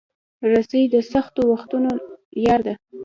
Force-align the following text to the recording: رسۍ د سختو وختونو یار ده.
رسۍ 0.51 0.83
د 0.93 0.95
سختو 1.11 1.41
وختونو 1.51 1.91
یار 2.45 2.59
ده. 2.67 2.73